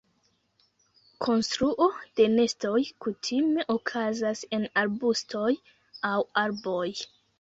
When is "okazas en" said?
3.73-4.65